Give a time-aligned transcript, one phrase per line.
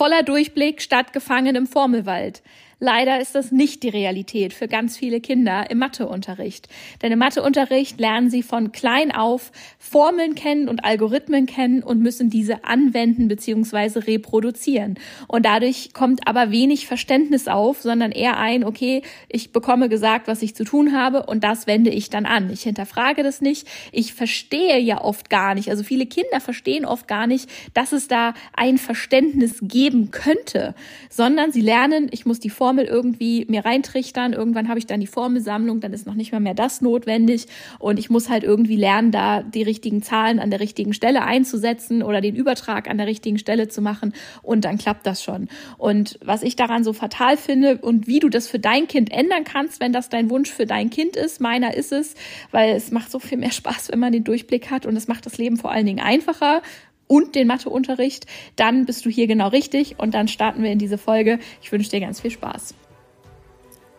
[0.00, 2.42] Voller Durchblick statt gefangen im Formelwald.
[2.82, 6.66] Leider ist das nicht die Realität für ganz viele Kinder im Matheunterricht.
[7.02, 12.30] Denn im Matheunterricht lernen sie von klein auf Formeln kennen und Algorithmen kennen und müssen
[12.30, 13.98] diese anwenden bzw.
[13.98, 14.98] reproduzieren.
[15.28, 20.40] Und dadurch kommt aber wenig Verständnis auf, sondern eher ein, okay, ich bekomme gesagt, was
[20.40, 22.48] ich zu tun habe und das wende ich dann an.
[22.50, 23.68] Ich hinterfrage das nicht.
[23.92, 25.68] Ich verstehe ja oft gar nicht.
[25.68, 30.74] Also viele Kinder verstehen oft gar nicht, dass es da ein Verständnis geben könnte,
[31.10, 34.32] sondern sie lernen, ich muss die Formel Formel irgendwie mir reintrichtern.
[34.32, 37.48] Irgendwann habe ich dann die Formelsammlung, dann ist noch nicht mal mehr das notwendig.
[37.80, 42.04] Und ich muss halt irgendwie lernen, da die richtigen Zahlen an der richtigen Stelle einzusetzen
[42.04, 44.14] oder den Übertrag an der richtigen Stelle zu machen.
[44.42, 45.48] Und dann klappt das schon.
[45.78, 49.42] Und was ich daran so fatal finde und wie du das für dein Kind ändern
[49.42, 52.14] kannst, wenn das dein Wunsch für dein Kind ist, meiner ist es,
[52.52, 55.26] weil es macht so viel mehr Spaß, wenn man den Durchblick hat und es macht
[55.26, 56.62] das Leben vor allen Dingen einfacher
[57.10, 60.96] und den Matheunterricht, dann bist du hier genau richtig und dann starten wir in diese
[60.96, 61.40] Folge.
[61.60, 62.72] Ich wünsche dir ganz viel Spaß.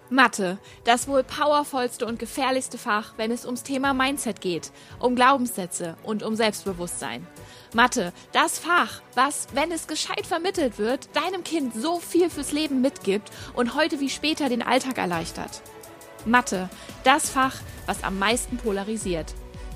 [0.09, 5.97] Mathe, das wohl powervollste und gefährlichste Fach, wenn es ums Thema Mindset geht, um Glaubenssätze
[6.03, 7.27] und um Selbstbewusstsein.
[7.73, 12.79] Mathe, das Fach, was, wenn es gescheit vermittelt wird, deinem Kind so viel fürs Leben
[12.79, 15.61] mitgibt und heute wie später den Alltag erleichtert.
[16.25, 16.69] Mathe,
[17.03, 19.33] das Fach, was am meisten polarisiert.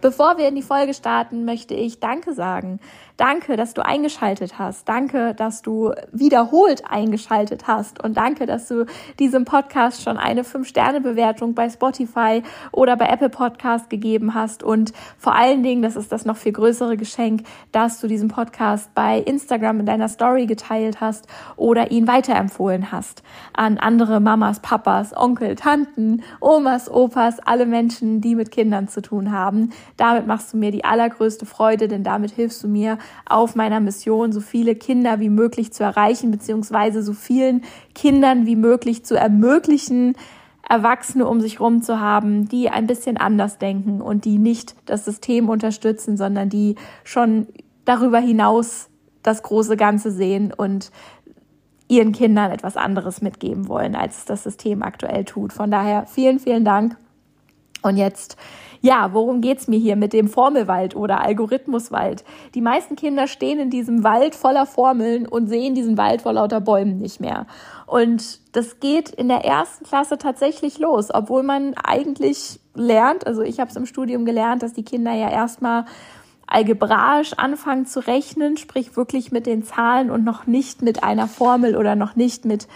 [0.00, 2.80] Bevor wir in die Folge starten, möchte ich Danke sagen.
[3.20, 4.88] Danke, dass du eingeschaltet hast.
[4.88, 8.02] Danke, dass du wiederholt eingeschaltet hast.
[8.02, 8.86] Und danke, dass du
[9.18, 14.62] diesem Podcast schon eine 5-Sterne-Bewertung bei Spotify oder bei Apple Podcast gegeben hast.
[14.62, 18.94] Und vor allen Dingen, das ist das noch viel größere Geschenk, dass du diesen Podcast
[18.94, 23.22] bei Instagram in deiner Story geteilt hast oder ihn weiterempfohlen hast
[23.52, 29.30] an andere Mamas, Papas, Onkel, Tanten, Omas, Opas, alle Menschen, die mit Kindern zu tun
[29.30, 29.74] haben.
[30.00, 32.96] Damit machst du mir die allergrößte Freude, denn damit hilfst du mir,
[33.26, 38.56] auf meiner Mission, so viele Kinder wie möglich zu erreichen, beziehungsweise so vielen Kindern wie
[38.56, 40.16] möglich zu ermöglichen,
[40.66, 45.04] Erwachsene um sich herum zu haben, die ein bisschen anders denken und die nicht das
[45.04, 47.48] System unterstützen, sondern die schon
[47.84, 48.88] darüber hinaus
[49.22, 50.92] das große Ganze sehen und
[51.88, 55.52] ihren Kindern etwas anderes mitgeben wollen, als es das System aktuell tut.
[55.52, 56.96] Von daher vielen, vielen Dank.
[57.82, 58.38] Und jetzt
[58.82, 62.24] ja, worum geht's mir hier mit dem Formelwald oder Algorithmuswald?
[62.54, 66.60] Die meisten Kinder stehen in diesem Wald voller Formeln und sehen diesen Wald vor lauter
[66.60, 67.46] Bäumen nicht mehr.
[67.86, 73.60] Und das geht in der ersten Klasse tatsächlich los, obwohl man eigentlich lernt, also ich
[73.60, 75.84] habe es im Studium gelernt, dass die Kinder ja erstmal
[76.46, 81.76] algebraisch anfangen zu rechnen, sprich wirklich mit den Zahlen und noch nicht mit einer Formel
[81.76, 82.66] oder noch nicht mit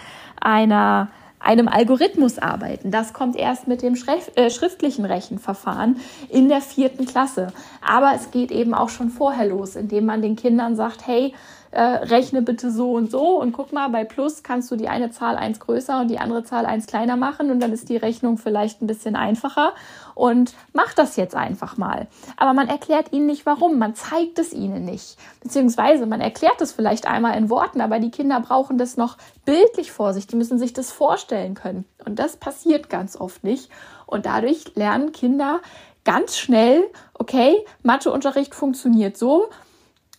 [0.41, 1.09] einer
[1.45, 2.91] einem Algorithmus arbeiten.
[2.91, 3.97] Das kommt erst mit dem
[4.35, 5.97] äh, schriftlichen Rechenverfahren
[6.29, 7.49] in der vierten Klasse.
[7.87, 11.35] Aber es geht eben auch schon vorher los, indem man den Kindern sagt, hey,
[11.75, 15.11] äh, rechne bitte so und so und guck mal, bei Plus kannst du die eine
[15.11, 18.39] Zahl eins größer und die andere Zahl eins kleiner machen und dann ist die Rechnung
[18.39, 19.73] vielleicht ein bisschen einfacher
[20.15, 22.07] und mach das jetzt einfach mal.
[22.37, 25.19] Aber man erklärt ihnen nicht warum, man zeigt es ihnen nicht.
[25.43, 29.91] Beziehungsweise man erklärt es vielleicht einmal in Worten, aber die Kinder brauchen das noch bildlich
[29.91, 31.85] vor sich, die müssen sich das vorstellen können.
[32.07, 33.69] Und das passiert ganz oft nicht.
[34.07, 35.61] Und dadurch lernen Kinder
[36.05, 39.49] ganz schnell, okay, Matheunterricht funktioniert so,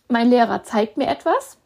[0.08, 1.58] mein Lehrer zeigt mir etwas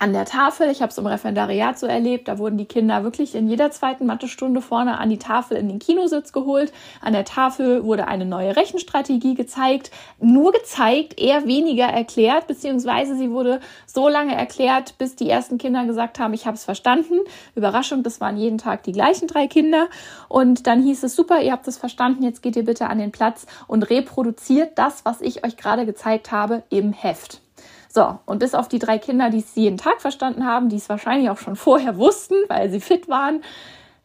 [0.00, 0.70] an der Tafel.
[0.70, 2.28] Ich habe es im Referendariat so erlebt.
[2.28, 5.78] Da wurden die Kinder wirklich in jeder zweiten Mathestunde vorne an die Tafel in den
[5.78, 6.72] Kinositz geholt.
[7.00, 9.90] An der Tafel wurde eine neue Rechenstrategie gezeigt.
[10.20, 15.84] Nur gezeigt, eher weniger erklärt, beziehungsweise sie wurde so lange erklärt, bis die ersten Kinder
[15.86, 17.20] gesagt haben, ich habe es verstanden.
[17.54, 19.88] Überraschung, das waren jeden Tag die gleichen drei Kinder.
[20.28, 23.10] Und dann hieß es, super, ihr habt es verstanden, jetzt geht ihr bitte an den
[23.10, 27.40] Platz und reproduziert das, was ich euch gerade gezeigt habe, im Heft.
[27.88, 30.88] So, und bis auf die drei Kinder, die es jeden Tag verstanden haben, die es
[30.88, 33.42] wahrscheinlich auch schon vorher wussten, weil sie fit waren,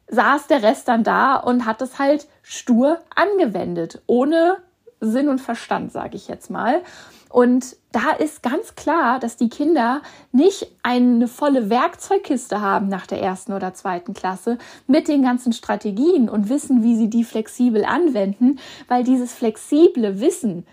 [0.07, 4.57] saß der Rest dann da und hat es halt stur angewendet, ohne
[4.99, 6.81] Sinn und Verstand, sage ich jetzt mal.
[7.29, 10.01] Und da ist ganz klar, dass die Kinder
[10.31, 16.29] nicht eine volle Werkzeugkiste haben nach der ersten oder zweiten Klasse mit den ganzen Strategien
[16.29, 20.67] und wissen, wie sie die flexibel anwenden, weil dieses flexible Wissen,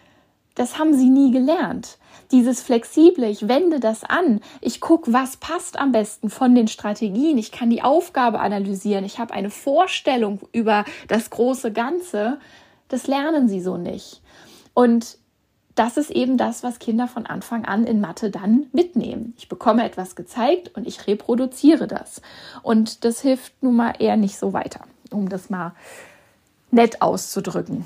[0.55, 1.97] das haben sie nie gelernt
[2.31, 7.39] dieses Flexible, ich wende das an, ich gucke, was passt am besten von den Strategien,
[7.39, 12.39] ich kann die Aufgabe analysieren, ich habe eine Vorstellung über das große Ganze.
[12.89, 14.21] das lernen sie so nicht.
[14.75, 15.19] Und
[15.75, 19.35] das ist eben das, was Kinder von Anfang an in Mathe dann mitnehmen.
[19.39, 22.21] Ich bekomme etwas gezeigt und ich reproduziere das.
[22.63, 24.81] Und das hilft nun mal eher nicht so weiter,
[25.11, 25.73] um das mal
[26.71, 27.85] nett auszudrücken.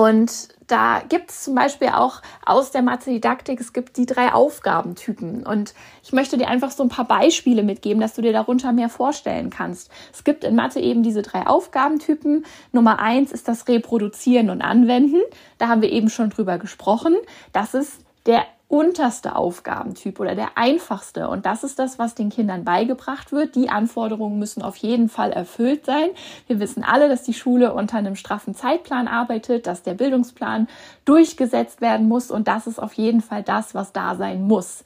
[0.00, 5.46] Und da gibt es zum Beispiel auch aus der Mathe-Didaktik, es gibt die drei Aufgabentypen.
[5.46, 8.88] Und ich möchte dir einfach so ein paar Beispiele mitgeben, dass du dir darunter mehr
[8.88, 9.90] vorstellen kannst.
[10.10, 12.46] Es gibt in Mathe eben diese drei Aufgabentypen.
[12.72, 15.20] Nummer eins ist das Reproduzieren und Anwenden.
[15.58, 17.14] Da haben wir eben schon drüber gesprochen.
[17.52, 21.28] Das ist der unterste Aufgabentyp oder der einfachste.
[21.28, 23.56] Und das ist das, was den Kindern beigebracht wird.
[23.56, 26.10] Die Anforderungen müssen auf jeden Fall erfüllt sein.
[26.46, 30.68] Wir wissen alle, dass die Schule unter einem straffen Zeitplan arbeitet, dass der Bildungsplan
[31.04, 32.30] durchgesetzt werden muss.
[32.30, 34.84] Und das ist auf jeden Fall das, was da sein muss.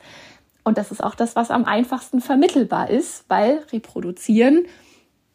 [0.65, 4.65] Und das ist auch das, was am einfachsten vermittelbar ist, weil reproduzieren,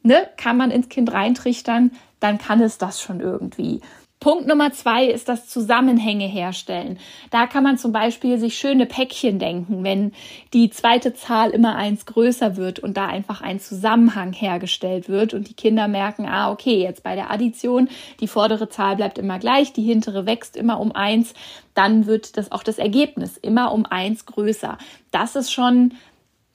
[0.01, 3.81] ne, kann man ins Kind reintrichtern, dann kann es das schon irgendwie.
[4.19, 7.00] Punkt Nummer zwei ist das Zusammenhänge herstellen.
[7.31, 10.12] Da kann man zum Beispiel sich schöne Päckchen denken, wenn
[10.51, 15.48] die zweite Zahl immer eins größer wird und da einfach ein Zusammenhang hergestellt wird und
[15.48, 17.88] die Kinder merken, ah, okay, jetzt bei der Addition,
[18.19, 21.33] die vordere Zahl bleibt immer gleich, die hintere wächst immer um eins,
[21.74, 24.77] dann wird das auch das Ergebnis immer um eins größer.
[25.12, 25.94] Das ist schon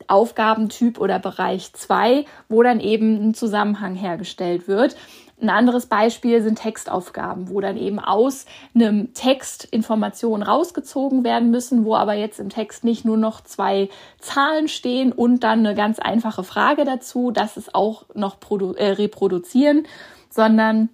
[0.06, 4.96] Aufgabentyp oder Bereich zwei, wo dann eben ein Zusammenhang hergestellt wird.
[5.40, 11.84] Ein anderes Beispiel sind Textaufgaben, wo dann eben aus einem Text Informationen rausgezogen werden müssen,
[11.84, 13.88] wo aber jetzt im Text nicht nur noch zwei
[14.20, 18.36] Zahlen stehen und dann eine ganz einfache Frage dazu, das ist auch noch
[18.76, 19.86] äh, reproduzieren,
[20.30, 20.88] sondern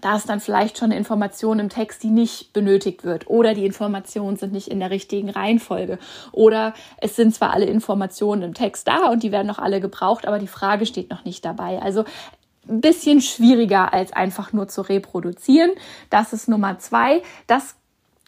[0.00, 3.66] da ist dann vielleicht schon eine Information im Text, die nicht benötigt wird oder die
[3.66, 5.98] Informationen sind nicht in der richtigen Reihenfolge
[6.32, 10.26] oder es sind zwar alle Informationen im Text da und die werden noch alle gebraucht,
[10.26, 11.80] aber die Frage steht noch nicht dabei.
[11.80, 12.04] Also
[12.68, 15.72] ein bisschen schwieriger als einfach nur zu reproduzieren.
[16.10, 17.22] Das ist Nummer zwei.
[17.46, 17.76] Das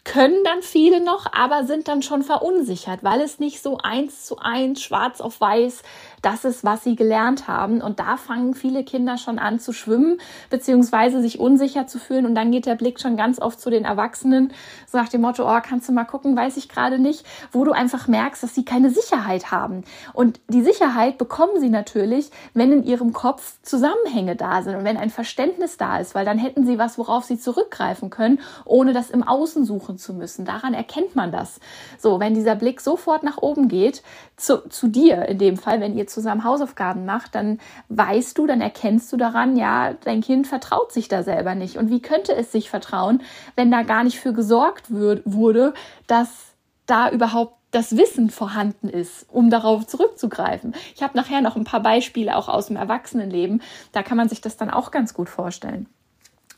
[0.03, 4.37] können dann viele noch, aber sind dann schon verunsichert, weil es nicht so eins zu
[4.37, 5.83] eins, schwarz auf weiß
[6.21, 7.81] das ist, was sie gelernt haben.
[7.81, 10.19] Und da fangen viele Kinder schon an zu schwimmen,
[10.49, 12.25] beziehungsweise sich unsicher zu fühlen.
[12.25, 14.53] Und dann geht der Blick schon ganz oft zu den Erwachsenen,
[14.87, 17.71] so nach dem Motto, oh, kannst du mal gucken, weiß ich gerade nicht, wo du
[17.71, 19.83] einfach merkst, dass sie keine Sicherheit haben.
[20.13, 24.97] Und die Sicherheit bekommen sie natürlich, wenn in ihrem Kopf Zusammenhänge da sind und wenn
[24.97, 29.09] ein Verständnis da ist, weil dann hätten sie was, worauf sie zurückgreifen können, ohne das
[29.09, 30.45] im Außen suchen zu müssen.
[30.45, 31.59] Daran erkennt man das.
[31.97, 34.03] So, wenn dieser Blick sofort nach oben geht,
[34.37, 37.59] zu, zu dir in dem Fall, wenn ihr zusammen Hausaufgaben macht, dann
[37.89, 41.77] weißt du, dann erkennst du daran, ja, dein Kind vertraut sich da selber nicht.
[41.77, 43.21] Und wie könnte es sich vertrauen,
[43.55, 45.73] wenn da gar nicht für gesorgt wird, wurde,
[46.07, 46.29] dass
[46.85, 50.75] da überhaupt das Wissen vorhanden ist, um darauf zurückzugreifen.
[50.93, 53.61] Ich habe nachher noch ein paar Beispiele auch aus dem Erwachsenenleben.
[53.93, 55.87] Da kann man sich das dann auch ganz gut vorstellen.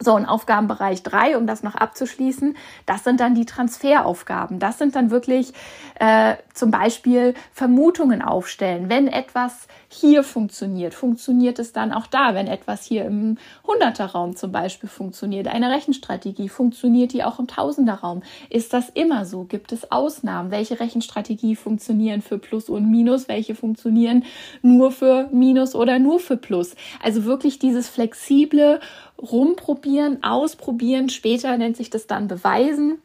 [0.04, 4.60] So, und Aufgabenbereich drei, um das noch abzuschließen, das sind dann die Transferaufgaben.
[4.60, 5.54] Das sind dann wirklich
[6.00, 8.90] äh, zum Beispiel Vermutungen aufstellen.
[8.90, 12.34] Wenn etwas hier funktioniert, funktioniert es dann auch da.
[12.34, 18.24] Wenn etwas hier im Hunderterraum zum Beispiel funktioniert, eine Rechenstrategie, funktioniert die auch im Tausenderraum?
[18.50, 19.44] Ist das immer so?
[19.44, 20.52] Gibt es Ausnahmen?
[20.52, 23.30] Welche Rechenstrategie funktionieren für Plus und Minus?
[23.30, 24.26] Welche funktionieren
[24.62, 26.76] nur für Minus oder nur für Plus?
[27.02, 28.82] Also wirklich dieses flexible
[29.22, 33.00] rumprobieren, ausprobieren, später nennt sich das dann beweisen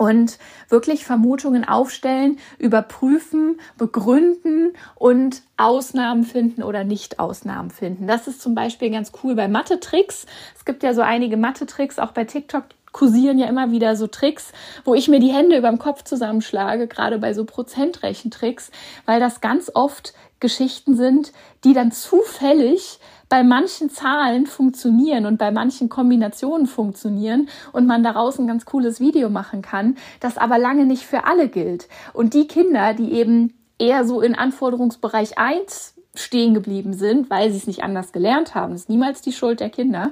[0.00, 0.38] und
[0.70, 8.06] wirklich Vermutungen aufstellen, überprüfen, begründen und Ausnahmen finden oder nicht Ausnahmen finden.
[8.06, 10.24] Das ist zum Beispiel ganz cool bei Mathe-Tricks.
[10.56, 14.52] Es gibt ja so einige Mathe-Tricks, auch bei TikTok kursieren ja immer wieder so Tricks,
[14.84, 18.70] wo ich mir die Hände über dem Kopf zusammenschlage, gerade bei so Prozentrechentricks,
[19.06, 21.32] weil das ganz oft Geschichten sind,
[21.64, 28.38] die dann zufällig bei manchen Zahlen funktionieren und bei manchen Kombinationen funktionieren und man daraus
[28.38, 31.88] ein ganz cooles Video machen kann, das aber lange nicht für alle gilt.
[32.12, 37.58] Und die Kinder, die eben eher so in Anforderungsbereich 1 stehen geblieben sind, weil sie
[37.58, 40.10] es nicht anders gelernt haben, ist niemals die Schuld der Kinder,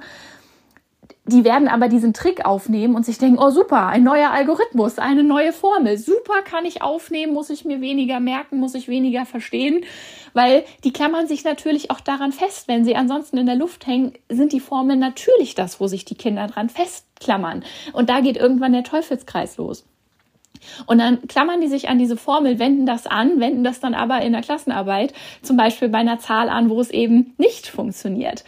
[1.29, 5.23] die werden aber diesen Trick aufnehmen und sich denken, oh super, ein neuer Algorithmus, eine
[5.23, 9.85] neue Formel, super kann ich aufnehmen, muss ich mir weniger merken, muss ich weniger verstehen,
[10.33, 12.69] weil die klammern sich natürlich auch daran fest.
[12.69, 16.15] Wenn sie ansonsten in der Luft hängen, sind die Formeln natürlich das, wo sich die
[16.15, 17.65] Kinder dran festklammern.
[17.93, 19.85] Und da geht irgendwann der Teufelskreis los.
[20.87, 24.23] Und dann klammern die sich an diese Formel, wenden das an, wenden das dann aber
[24.23, 28.45] in der Klassenarbeit zum Beispiel bei einer Zahl an, wo es eben nicht funktioniert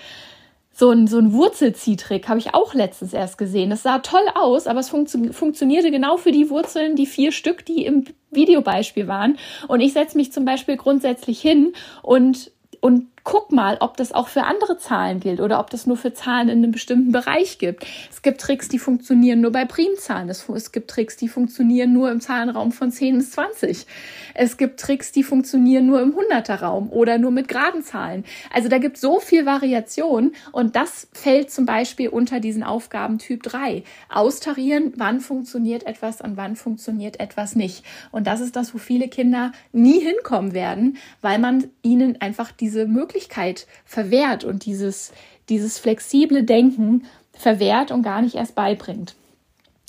[0.81, 3.69] so ein, so ein Wurzelziehtrick habe ich auch letztens erst gesehen.
[3.69, 7.67] Das sah toll aus, aber es funktio funktionierte genau für die Wurzeln, die vier Stück,
[7.67, 9.37] die im Videobeispiel waren.
[9.69, 14.29] Und ich setze mich zum Beispiel grundsätzlich hin und und guck mal, ob das auch
[14.29, 17.87] für andere Zahlen gilt oder ob das nur für Zahlen in einem bestimmten Bereich gibt.
[18.11, 20.29] Es gibt Tricks, die funktionieren nur bei Primzahlen.
[20.29, 23.87] Es, es, gibt Tricks, die funktionieren nur im Zahlenraum von 10 bis 20.
[24.35, 28.25] Es gibt Tricks, die funktionieren nur im 100er Raum oder nur mit geraden Zahlen.
[28.53, 33.43] Also da gibt so viel Variation und das fällt zum Beispiel unter diesen Aufgaben Typ
[33.43, 33.83] 3.
[34.09, 37.85] Austarieren, wann funktioniert etwas und wann funktioniert etwas nicht.
[38.12, 42.87] Und das ist das, wo viele Kinder nie hinkommen werden, weil man ihnen einfach diese
[42.87, 45.12] Möglichkeit Möglichkeit verwehrt und dieses,
[45.49, 49.17] dieses flexible Denken verwehrt und gar nicht erst beibringt.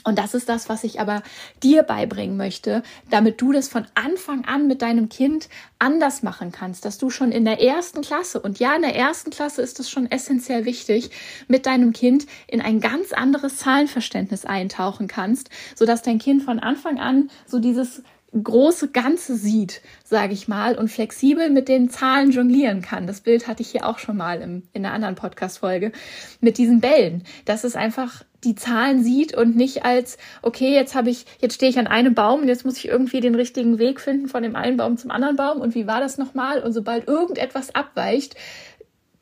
[0.04, 1.22] Und das ist das, was ich aber
[1.62, 5.48] dir beibringen möchte, damit du das von Anfang an mit deinem Kind
[5.78, 9.30] anders machen kannst, dass du schon in der ersten Klasse, und ja, in der ersten
[9.30, 11.12] Klasse ist es schon essentiell wichtig,
[11.48, 17.00] mit deinem Kind in ein ganz anderes Zahlenverständnis eintauchen kannst, sodass dein Kind von Anfang
[17.00, 18.02] an so dieses
[18.34, 23.06] große Ganze sieht, sage ich mal, und flexibel mit den Zahlen jonglieren kann.
[23.06, 25.92] Das Bild hatte ich hier auch schon mal im, in einer anderen Podcast-Folge
[26.40, 31.10] mit diesen Bällen, dass es einfach die Zahlen sieht und nicht als, okay, jetzt habe
[31.10, 34.00] ich, jetzt stehe ich an einem Baum und jetzt muss ich irgendwie den richtigen Weg
[34.00, 36.64] finden von dem einen Baum zum anderen Baum und wie war das nochmal?
[36.64, 38.36] Und sobald irgendetwas abweicht,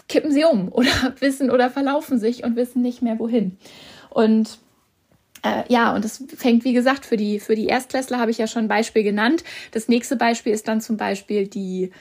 [0.07, 3.57] kippen sie um oder wissen oder verlaufen sich und wissen nicht mehr wohin.
[4.09, 4.59] Und
[5.43, 8.47] äh, ja, und das fängt, wie gesagt, für die, für die Erstklässler habe ich ja
[8.47, 9.43] schon ein Beispiel genannt.
[9.71, 11.91] Das nächste Beispiel ist dann zum Beispiel die,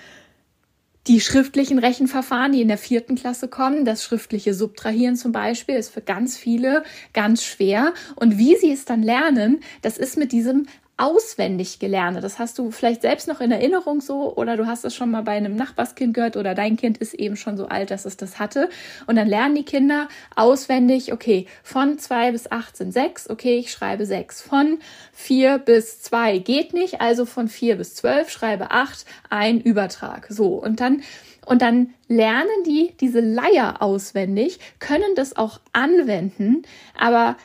[1.07, 3.85] die schriftlichen Rechenverfahren, die in der vierten Klasse kommen.
[3.85, 7.95] Das schriftliche Subtrahieren zum Beispiel ist für ganz viele ganz schwer.
[8.17, 10.67] Und wie sie es dann lernen, das ist mit diesem
[10.99, 12.21] auswendig gelerne.
[12.21, 15.23] Das hast du vielleicht selbst noch in Erinnerung so oder du hast es schon mal
[15.23, 18.39] bei einem Nachbarskind gehört oder dein Kind ist eben schon so alt, dass es das
[18.39, 18.69] hatte.
[19.07, 23.71] Und dann lernen die Kinder auswendig, okay, von zwei bis acht sind sechs, okay, ich
[23.71, 24.43] schreibe sechs.
[24.43, 24.79] Von
[25.13, 30.27] vier bis zwei geht nicht, also von vier bis zwölf schreibe acht, ein Übertrag.
[30.29, 31.03] So, und dann
[31.47, 36.63] und dann lernen die diese Leier auswendig, können das auch anwenden,
[36.95, 37.37] aber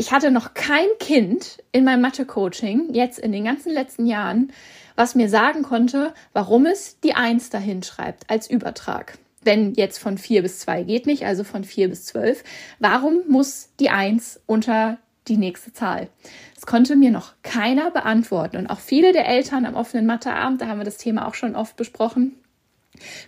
[0.00, 4.50] ich hatte noch kein Kind in meinem Mathe-Coaching, jetzt in den ganzen letzten Jahren,
[4.96, 9.18] was mir sagen konnte, warum es die Eins dahin schreibt als Übertrag.
[9.42, 12.44] Wenn jetzt von vier bis zwei geht nicht, also von vier bis zwölf,
[12.78, 14.96] warum muss die Eins unter
[15.28, 16.08] die nächste Zahl?
[16.54, 18.56] Das konnte mir noch keiner beantworten.
[18.56, 21.54] Und auch viele der Eltern am offenen Matheabend, da haben wir das Thema auch schon
[21.54, 22.36] oft besprochen,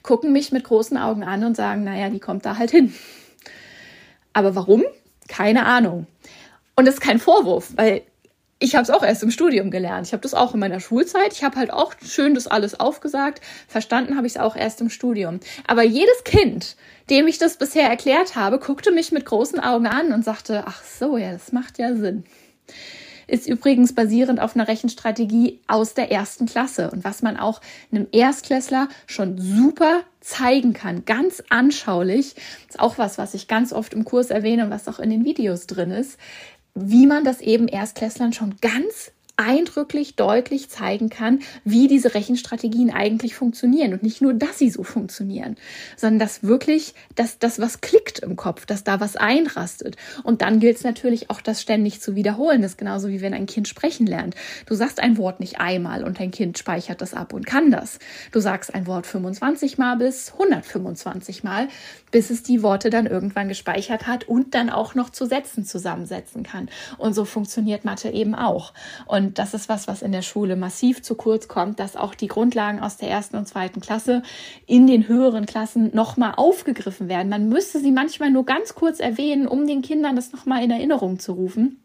[0.03, 2.95] gucken mich mit großen Augen an und sagen, naja, die kommt da halt hin.
[4.33, 4.85] Aber warum?
[5.29, 6.07] Keine Ahnung.
[6.77, 8.03] Und das ist kein Vorwurf, weil
[8.63, 10.07] ich habe es auch erst im Studium gelernt.
[10.07, 11.33] Ich habe das auch in meiner Schulzeit.
[11.33, 13.41] Ich habe halt auch schön das alles aufgesagt.
[13.67, 15.41] Verstanden habe ich es auch erst im Studium.
[15.67, 16.77] Aber jedes Kind,
[17.11, 20.83] dem ich das bisher erklärt habe, guckte mich mit großen Augen an und sagte, ach
[20.85, 22.25] so, ja, das macht ja Sinn
[23.33, 28.07] ist übrigens basierend auf einer Rechenstrategie aus der ersten Klasse und was man auch einem
[28.13, 32.35] Erstklässler schon super zeigen kann, ganz anschaulich,
[32.69, 35.25] ist auch was, was ich ganz oft im Kurs erwähne und was auch in den
[35.25, 36.19] Videos drin ist,
[36.75, 43.35] wie man das eben Erstklässlern schon ganz eindrücklich deutlich zeigen kann, wie diese Rechenstrategien eigentlich
[43.35, 45.57] funktionieren und nicht nur, dass sie so funktionieren,
[45.97, 49.97] sondern dass wirklich, dass das was klickt im Kopf, dass da was einrastet.
[50.23, 52.63] Und dann gilt es natürlich auch, das ständig zu wiederholen.
[52.63, 54.35] Das ist genauso wie wenn ein Kind sprechen lernt.
[54.67, 57.99] Du sagst ein Wort nicht einmal und dein Kind speichert das ab und kann das.
[58.31, 61.69] Du sagst ein Wort 25 mal bis 125 mal,
[62.11, 66.43] bis es die Worte dann irgendwann gespeichert hat und dann auch noch zu Sätzen zusammensetzen
[66.43, 66.69] kann.
[66.99, 68.73] Und so funktioniert Mathe eben auch.
[69.07, 72.29] Und das ist was, was in der Schule massiv zu kurz kommt, dass auch die
[72.29, 74.23] Grundlagen aus der ersten und zweiten Klasse
[74.67, 77.29] in den höheren Klassen nochmal aufgegriffen werden.
[77.29, 81.19] Man müsste sie manchmal nur ganz kurz erwähnen, um den Kindern das nochmal in Erinnerung
[81.19, 81.79] zu rufen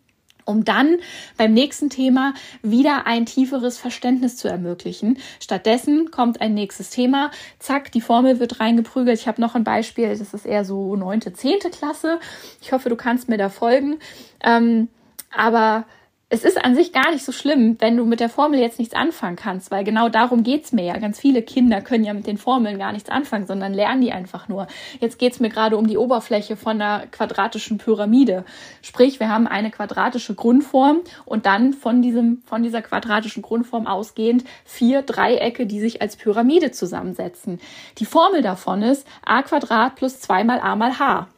[0.48, 0.98] um dann
[1.36, 5.18] beim nächsten Thema wieder ein tieferes Verständnis zu ermöglichen.
[5.42, 9.20] Stattdessen kommt ein nächstes Thema, zack, die Formel wird reingeprügelt.
[9.20, 12.20] Ich habe noch ein Beispiel, das ist eher so neunte, zehnte Klasse.
[12.62, 13.98] Ich hoffe, du kannst mir da folgen.
[14.42, 14.88] Ähm,
[15.36, 15.86] aber
[16.30, 18.94] es ist an sich gar nicht so schlimm, wenn du mit der Formel jetzt nichts
[18.94, 20.98] anfangen kannst, weil genau darum geht's mir ja.
[20.98, 24.50] Ganz viele Kinder können ja mit den Formeln gar nichts anfangen, sondern lernen die einfach
[24.50, 24.68] nur.
[25.00, 28.44] Jetzt geht's mir gerade um die Oberfläche von einer quadratischen Pyramide.
[28.82, 34.44] Sprich, wir haben eine quadratische Grundform und dann von diesem, von dieser quadratischen Grundform ausgehend
[34.66, 37.62] vier Dreiecke, die sich als Pyramide zusammensetzen.
[38.00, 41.30] Die Formel davon ist a Quadrat plus zwei mal a mal h.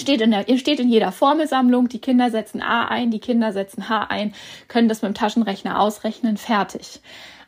[0.00, 3.88] Steht in, der, steht in jeder Formelsammlung, die Kinder setzen A ein, die Kinder setzen
[3.88, 4.34] H ein,
[4.68, 7.00] können das mit dem Taschenrechner ausrechnen, fertig.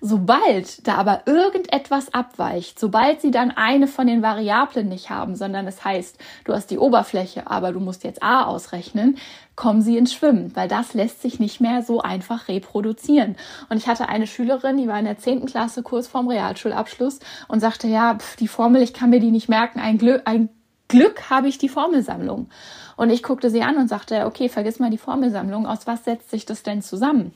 [0.04, 5.68] Sobald da aber irgendetwas abweicht, sobald sie dann eine von den Variablen nicht haben, sondern
[5.68, 9.16] es heißt, du hast die Oberfläche, aber du musst jetzt a ausrechnen,
[9.54, 13.37] kommen sie ins Schwimmen, weil das lässt sich nicht mehr so einfach reproduzieren.
[13.68, 17.61] Und ich hatte eine Schülerin, die war in der zehnten Klasse kurz vorm Realschulabschluss und
[17.61, 20.49] sagte, ja, pf, die Formel, ich kann mir die nicht merken, ein Glück, ein
[20.93, 22.49] Glück habe ich die Formelsammlung.
[22.97, 26.31] Und ich guckte sie an und sagte, okay, vergiss mal die Formelsammlung, aus was setzt
[26.31, 27.35] sich das denn zusammen?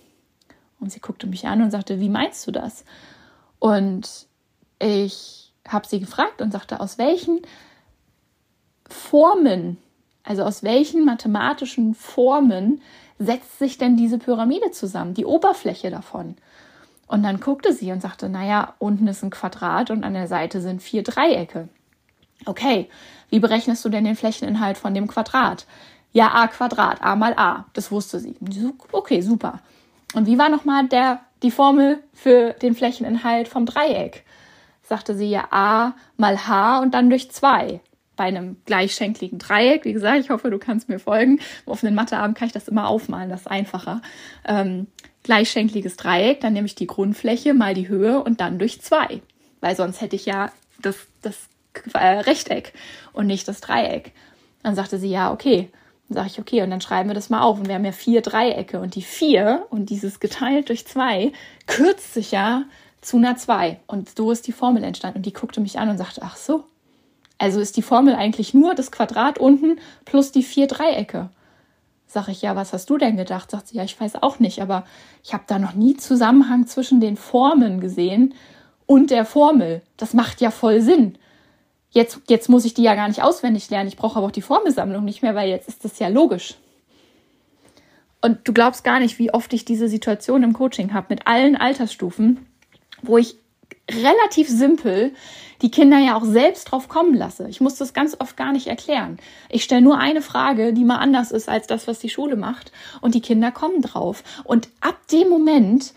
[0.78, 2.84] Und sie guckte mich an und sagte, wie meinst du das?
[3.58, 4.26] Und
[4.78, 7.40] ich habe sie gefragt und sagte, aus welchen
[8.88, 9.78] Formen
[10.26, 12.82] also aus welchen mathematischen Formen
[13.18, 16.34] setzt sich denn diese Pyramide zusammen, die Oberfläche davon?
[17.06, 20.60] Und dann guckte sie und sagte, naja, unten ist ein Quadrat und an der Seite
[20.60, 21.68] sind vier Dreiecke.
[22.44, 22.88] Okay,
[23.30, 25.66] wie berechnest du denn den Flächeninhalt von dem Quadrat?
[26.12, 27.66] Ja, a Quadrat, a mal a.
[27.72, 28.36] Das wusste sie.
[28.92, 29.60] Okay, super.
[30.14, 34.24] Und wie war nochmal der, die Formel für den Flächeninhalt vom Dreieck?
[34.82, 37.80] Sagte sie ja a mal h und dann durch zwei
[38.16, 39.84] bei einem gleichschenkligen Dreieck.
[39.84, 41.40] Wie gesagt, ich hoffe, du kannst mir folgen.
[41.66, 44.00] Auf einen Matheabend kann ich das immer aufmalen, das ist einfacher.
[44.46, 44.86] Ähm,
[45.22, 49.20] gleichschenkliges Dreieck, dann nehme ich die Grundfläche mal die Höhe und dann durch zwei.
[49.60, 50.50] Weil sonst hätte ich ja
[50.80, 51.36] das, das
[51.94, 52.72] Rechteck
[53.12, 54.12] und nicht das Dreieck.
[54.62, 55.70] Dann sagte sie, ja, okay.
[56.08, 57.58] Dann sage ich, okay, und dann schreiben wir das mal auf.
[57.58, 58.80] Und wir haben ja vier Dreiecke.
[58.80, 61.32] Und die vier und dieses geteilt durch zwei
[61.66, 62.64] kürzt sich ja
[63.00, 63.80] zu einer zwei.
[63.86, 65.18] Und so ist die Formel entstanden.
[65.18, 66.64] Und die guckte mich an und sagte, ach so,
[67.38, 71.28] also ist die Formel eigentlich nur das Quadrat unten plus die vier Dreiecke.
[72.06, 73.50] Sag ich, ja, was hast du denn gedacht?
[73.50, 74.84] Sagt sie, ja, ich weiß auch nicht, aber
[75.22, 78.34] ich habe da noch nie Zusammenhang zwischen den Formen gesehen
[78.86, 79.82] und der Formel.
[79.96, 81.18] Das macht ja voll Sinn.
[81.96, 83.88] Jetzt, jetzt muss ich die ja gar nicht auswendig lernen.
[83.88, 86.56] Ich brauche aber auch die Formelsammlung nicht mehr, weil jetzt ist das ja logisch.
[88.20, 91.56] Und du glaubst gar nicht, wie oft ich diese Situation im Coaching habe mit allen
[91.56, 92.44] Altersstufen,
[93.00, 93.36] wo ich
[93.90, 95.14] relativ simpel
[95.62, 97.48] die Kinder ja auch selbst drauf kommen lasse.
[97.48, 99.16] Ich muss das ganz oft gar nicht erklären.
[99.48, 102.72] Ich stelle nur eine Frage, die mal anders ist als das, was die Schule macht.
[103.00, 104.22] Und die Kinder kommen drauf.
[104.44, 105.94] Und ab dem Moment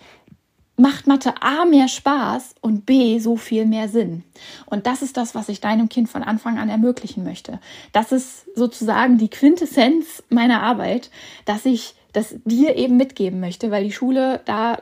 [0.80, 4.24] macht Mathe A mehr Spaß und B so viel mehr Sinn.
[4.66, 7.60] Und das ist das, was ich deinem Kind von Anfang an ermöglichen möchte.
[7.92, 11.12] Das ist sozusagen die Quintessenz meiner Arbeit,
[11.46, 14.82] dass ich das dir eben mitgeben möchte, weil die Schule da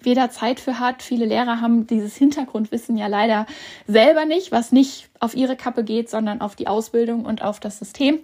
[0.00, 1.02] weder Zeit für hat.
[1.02, 3.46] Viele Lehrer haben dieses Hintergrundwissen ja leider
[3.86, 7.78] selber nicht, was nicht auf ihre Kappe geht, sondern auf die Ausbildung und auf das
[7.78, 8.20] System.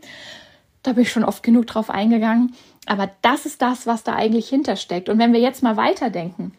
[0.83, 2.55] Da bin ich schon oft genug drauf eingegangen.
[2.87, 5.11] Aber das ist das, was da eigentlich hintersteckt.
[5.11, 6.53] Und wenn wir jetzt mal weiterdenken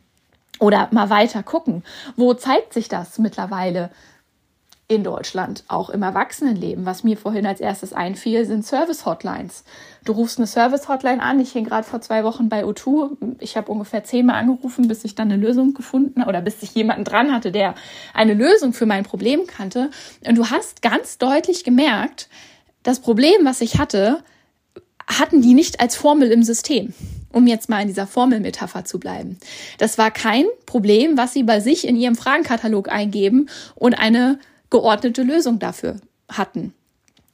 [0.59, 1.83] oder mal weiter gucken,
[2.15, 3.89] wo zeigt sich das mittlerweile?
[4.89, 6.85] in Deutschland, auch im Erwachsenenleben.
[6.85, 9.65] Was mir vorhin als erstes einfiel, sind Service-Hotlines.
[10.05, 11.41] Du rufst eine Service-Hotline an.
[11.41, 13.35] Ich hing gerade vor zwei Wochen bei O2.
[13.39, 17.03] Ich habe ungefähr zehnmal angerufen, bis ich dann eine Lösung gefunden oder bis ich jemanden
[17.03, 17.75] dran hatte, der
[18.13, 19.91] eine Lösung für mein Problem kannte.
[20.25, 22.29] Und du hast ganz deutlich gemerkt,
[22.83, 24.23] das Problem, was ich hatte,
[25.05, 26.93] hatten die nicht als Formel im System
[27.31, 29.37] um jetzt mal in dieser Formelmetapher zu bleiben.
[29.77, 35.23] Das war kein Problem, was sie bei sich in ihrem Fragenkatalog eingeben und eine geordnete
[35.23, 35.97] Lösung dafür
[36.29, 36.73] hatten.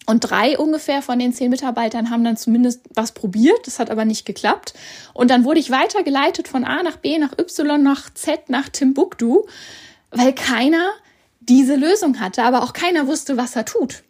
[0.06, 4.04] Und drei ungefähr von den zehn Mitarbeitern haben dann zumindest was probiert, das hat aber
[4.04, 4.74] nicht geklappt.
[5.14, 9.44] Und dann wurde ich weitergeleitet von A nach B, nach Y, nach Z, nach Timbuktu,
[10.12, 10.90] weil keiner
[11.40, 14.04] diese Lösung hatte, aber auch keiner wusste, was er tut.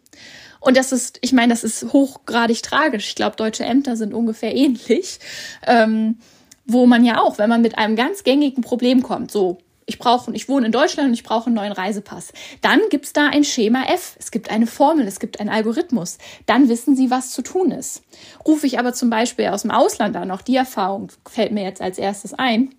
[0.64, 3.08] Und das ist, ich meine, das ist hochgradig tragisch.
[3.08, 5.20] Ich glaube, deutsche Ämter sind ungefähr ähnlich,
[5.66, 6.18] ähm,
[6.64, 10.32] wo man ja auch, wenn man mit einem ganz gängigen Problem kommt, so ich brauche,
[10.32, 12.32] ich wohne in Deutschland und ich brauche einen neuen Reisepass.
[12.62, 14.16] Dann gibt's da ein Schema F.
[14.18, 16.16] Es gibt eine Formel, es gibt einen Algorithmus.
[16.46, 18.02] Dann wissen Sie, was zu tun ist.
[18.46, 21.82] Rufe ich aber zum Beispiel aus dem Ausland an, auch die Erfahrung fällt mir jetzt
[21.82, 22.74] als erstes ein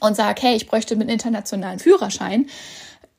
[0.00, 2.46] und sage, hey, ich bräuchte mit internationalen Führerschein.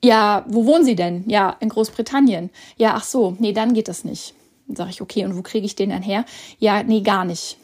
[0.02, 1.24] Ja, wo wohnen Sie denn?
[1.28, 2.50] Ja, in Großbritannien.
[2.76, 4.34] Ja, ach so, nee, dann geht das nicht.
[4.66, 6.24] Dann sage ich, okay, und wo kriege ich den dann her?
[6.58, 7.56] Ja, nee, gar nicht.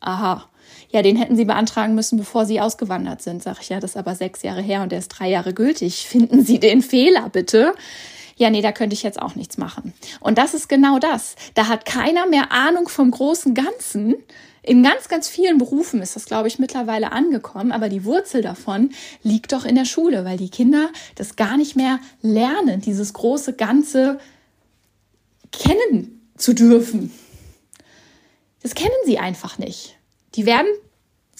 [0.00, 0.48] Aha
[0.90, 3.42] ja, den hätten Sie beantragen müssen, bevor Sie ausgewandert sind.
[3.42, 6.06] Sag ich, ja, das ist aber sechs Jahre her und der ist drei Jahre gültig.
[6.08, 7.74] Finden Sie den Fehler bitte?
[8.36, 9.94] Ja, nee, da könnte ich jetzt auch nichts machen.
[10.20, 11.36] Und das ist genau das.
[11.54, 14.14] Da hat keiner mehr Ahnung vom großen Ganzen.
[14.66, 18.90] In ganz, ganz vielen Berufen ist das, glaube ich, mittlerweile angekommen, aber die Wurzel davon
[19.22, 23.52] liegt doch in der Schule, weil die Kinder das gar nicht mehr lernen, dieses große
[23.52, 24.18] Ganze
[25.52, 27.12] kennen zu dürfen.
[28.62, 29.96] Das kennen sie einfach nicht.
[30.34, 30.66] Die werden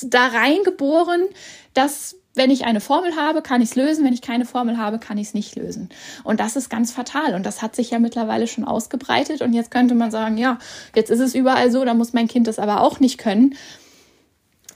[0.03, 1.27] da reingeboren,
[1.75, 4.05] dass wenn ich eine Formel habe, kann ich es lösen.
[4.05, 5.89] Wenn ich keine Formel habe, kann ich es nicht lösen.
[6.23, 7.35] Und das ist ganz fatal.
[7.35, 9.41] Und das hat sich ja mittlerweile schon ausgebreitet.
[9.43, 10.59] Und jetzt könnte man sagen, ja,
[10.95, 13.57] jetzt ist es überall so, da muss mein Kind das aber auch nicht können.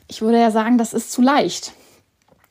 [0.08, 1.72] Ich würde ja sagen, das ist zu leicht.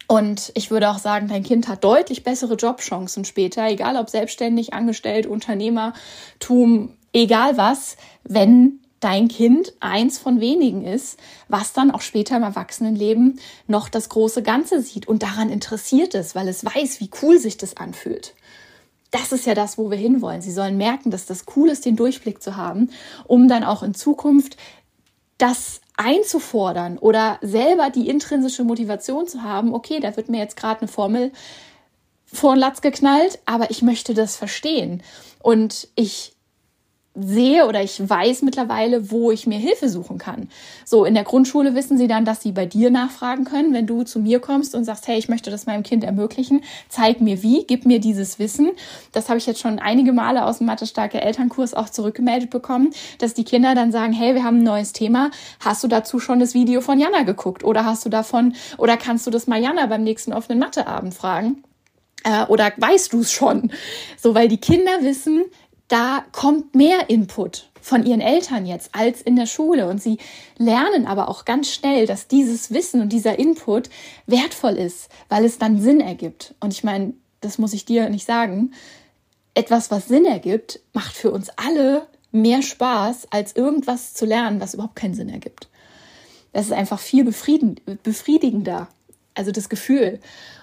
[0.08, 4.74] Und ich würde auch sagen, dein Kind hat deutlich bessere Jobchancen später, egal ob selbstständig,
[4.74, 12.38] angestellt, Unternehmertum, egal was, wenn dein Kind eins von wenigen ist, was dann auch später
[12.38, 17.10] im Erwachsenenleben noch das große Ganze sieht und daran interessiert ist, weil es weiß, wie
[17.22, 18.34] cool sich das anfühlt.
[19.12, 20.42] Das ist ja das, wo wir hinwollen.
[20.42, 22.90] Sie sollen merken, dass das cool ist, den Durchblick zu haben,
[23.26, 24.58] um dann auch in Zukunft
[25.38, 30.82] das einzufordern oder selber die intrinsische Motivation zu haben, okay, da wird mir jetzt gerade
[30.82, 31.32] eine Formel
[32.26, 35.02] vor den Latz geknallt, aber ich möchte das verstehen.
[35.42, 36.34] Und ich
[37.16, 40.50] sehe oder ich weiß mittlerweile, wo ich mir Hilfe suchen kann.
[40.86, 44.04] So, in der Grundschule wissen sie dann, dass sie bei dir nachfragen können, wenn du
[44.04, 47.66] zu mir kommst und sagst, hey, ich möchte das meinem Kind ermöglichen, zeig mir wie,
[47.66, 48.72] gib mir dieses Wissen.
[49.12, 53.34] Das habe ich jetzt schon einige Male aus dem Mathe-starke Elternkurs auch zurückgemeldet bekommen, dass
[53.34, 56.54] die Kinder dann sagen, hey, wir haben ein neues Thema, hast du dazu schon das
[56.54, 60.04] Video von Jana geguckt oder hast du davon oder kannst du das mal Jana beim
[60.04, 61.64] nächsten offenen Matheabend fragen?
[62.24, 63.72] Äh, oder weißt du es schon?
[64.18, 65.46] So, weil die Kinder wissen,
[65.90, 69.88] da kommt mehr Input von ihren Eltern jetzt als in der Schule.
[69.88, 70.18] Und sie
[70.58, 73.90] lernen aber auch ganz schnell, dass dieses Wissen und dieser Input
[74.28, 76.54] wertvoll ist, weil es dann Sinn ergibt.
[76.60, 78.72] Und ich meine, das muss ich dir nicht sagen.
[79.56, 84.76] Etwas, was Sinn ergibt, macht für uns alle mehr Spaß, als irgendwas zu lernen, was
[84.76, 85.68] überhaupt keinen Sinn ergibt.
[86.54, 88.88] Das ist einfach viel befriedigender.
[89.34, 90.20] Also das Gefühl.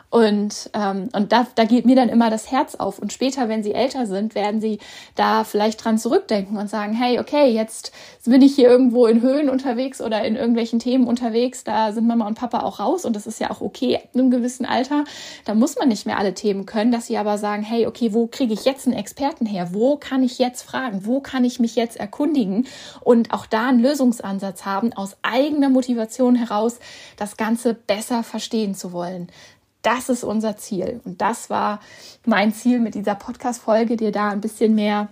[0.08, 2.98] Und, ähm, und da, da geht mir dann immer das Herz auf.
[2.98, 4.78] Und später, wenn sie älter sind, werden sie
[5.14, 7.92] da vielleicht dran zurückdenken und sagen, hey, okay, jetzt
[8.24, 11.64] bin ich hier irgendwo in Höhen unterwegs oder in irgendwelchen Themen unterwegs.
[11.64, 14.30] Da sind Mama und Papa auch raus und das ist ja auch okay ab einem
[14.30, 15.04] gewissen Alter.
[15.44, 18.26] Da muss man nicht mehr alle Themen können, dass sie aber sagen, hey, okay, wo
[18.26, 19.70] kriege ich jetzt einen Experten her?
[19.72, 21.04] Wo kann ich jetzt fragen?
[21.04, 22.66] Wo kann ich mich jetzt erkundigen?
[23.00, 26.78] Und auch da einen Lösungsansatz haben, aus eigener Motivation heraus
[27.16, 29.28] das Ganze besser verstehen zu wollen.
[29.86, 31.00] Das ist unser Ziel.
[31.04, 31.78] Und das war
[32.24, 35.06] mein Ziel mit dieser Podcast-Folge, dir da ein bisschen mehr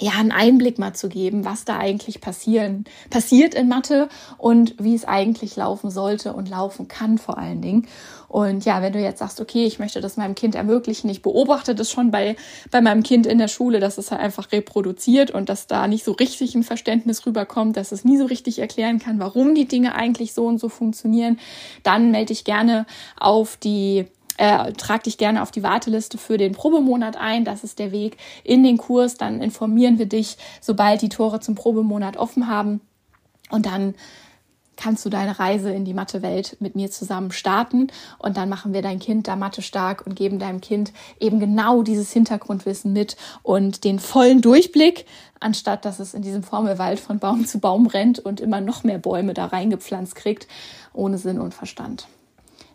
[0.00, 4.08] ja, einen Einblick mal zu geben, was da eigentlich passieren, passiert in Mathe
[4.38, 7.86] und wie es eigentlich laufen sollte und laufen kann vor allen Dingen.
[8.28, 11.74] Und ja, wenn du jetzt sagst, okay, ich möchte das meinem Kind ermöglichen, ich beobachte
[11.74, 12.36] das schon bei,
[12.70, 16.04] bei meinem Kind in der Schule, dass es halt einfach reproduziert und dass da nicht
[16.04, 19.94] so richtig ein Verständnis rüberkommt, dass es nie so richtig erklären kann, warum die Dinge
[19.94, 21.38] eigentlich so und so funktionieren,
[21.82, 22.86] dann melde dich gerne
[23.18, 27.44] auf die äh, trag dich gerne auf die Warteliste für den Probemonat ein.
[27.44, 29.16] Das ist der Weg in den Kurs.
[29.16, 32.80] Dann informieren wir dich, sobald die Tore zum Probemonat offen haben.
[33.50, 33.94] Und dann
[34.80, 37.88] kannst du deine Reise in die Mathe-Welt mit mir zusammen starten
[38.18, 41.82] und dann machen wir dein Kind da Mathe stark und geben deinem Kind eben genau
[41.82, 45.04] dieses Hintergrundwissen mit und den vollen Durchblick,
[45.38, 48.98] anstatt dass es in diesem Formelwald von Baum zu Baum rennt und immer noch mehr
[48.98, 50.48] Bäume da reingepflanzt kriegt,
[50.94, 52.08] ohne Sinn und Verstand.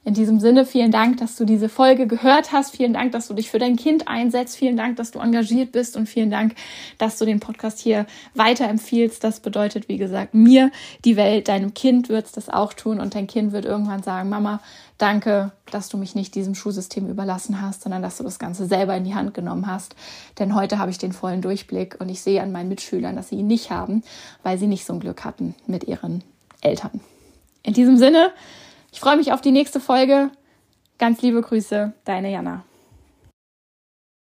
[0.05, 2.75] In diesem Sinne, vielen Dank, dass du diese Folge gehört hast.
[2.75, 4.55] Vielen Dank, dass du dich für dein Kind einsetzt.
[4.55, 6.53] Vielen Dank, dass du engagiert bist und vielen Dank,
[6.99, 9.23] dass du den Podcast hier weiterempfiehlst.
[9.23, 10.69] Das bedeutet, wie gesagt, mir
[11.05, 11.47] die Welt.
[11.47, 14.61] Deinem Kind wird es das auch tun und dein Kind wird irgendwann sagen, Mama,
[14.99, 18.95] danke, dass du mich nicht diesem Schulsystem überlassen hast, sondern dass du das Ganze selber
[18.95, 19.95] in die Hand genommen hast.
[20.37, 23.37] Denn heute habe ich den vollen Durchblick und ich sehe an meinen Mitschülern, dass sie
[23.37, 24.03] ihn nicht haben,
[24.43, 26.23] weil sie nicht so ein Glück hatten mit ihren
[26.61, 27.01] Eltern.
[27.63, 28.31] In diesem Sinne,
[28.95, 30.31] ich freue mich auf die nächste Folge.
[30.99, 32.63] Ganz liebe Grüße, deine Jana.